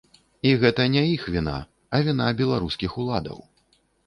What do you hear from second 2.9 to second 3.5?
уладаў.